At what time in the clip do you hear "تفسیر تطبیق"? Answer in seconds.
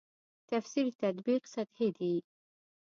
0.49-1.41